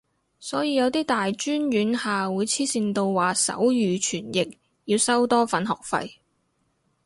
[0.39, 6.13] 所以有啲大專院校會黐線到話手語傳譯要收多份學費